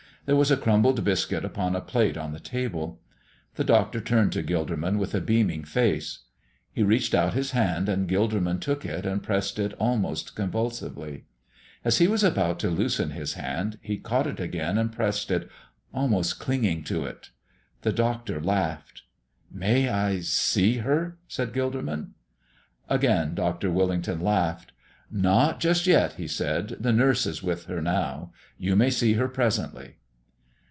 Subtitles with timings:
[0.27, 3.01] There was a crumbled biscuit upon a plate on the table.
[3.55, 6.19] The doctor turned to Gilderman with a beaming face.
[6.71, 11.25] He reached out his hand, and Gilderman took it and pressed it almost convulsively.
[11.83, 15.49] As he was about to loosen his hand he caught it again and pressed it,
[15.91, 17.31] almost clinging to it.
[17.81, 19.01] The doctor laughed.
[19.51, 22.11] "May I see her?" said Gilderman.
[22.87, 23.69] Again Dr.
[23.71, 24.71] Willington laughed.
[25.09, 28.31] "Not just yet," he said; "the nurse is with her now.
[28.59, 29.95] You may see her presently."